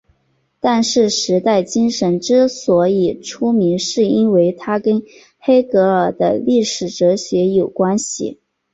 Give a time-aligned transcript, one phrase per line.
[0.59, 5.03] 但是时代精神之所以出名是因为它跟
[5.37, 8.39] 黑格尔的历史哲学有关系。